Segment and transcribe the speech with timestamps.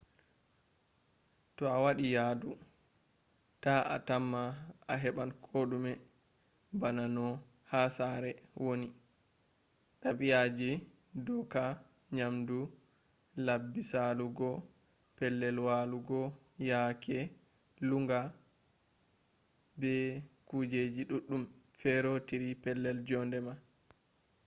[1.55, 2.49] to awadi yadu
[3.63, 4.41] ta a tamma
[4.91, 5.93] a heban kodume
[6.81, 7.25] bana no
[7.69, 8.31] ha sare”
[8.63, 10.71] woni.dabi'aji
[11.25, 11.63] dooka
[12.15, 12.59] nyamdu
[13.45, 14.49] labbi salugo
[15.17, 16.21] pellel walugo
[16.69, 17.17] yaake
[17.87, 18.19] lunnga
[19.79, 19.93] be
[20.47, 21.43] kujejji duddum
[21.79, 23.53] feerotiri pellel jonde ma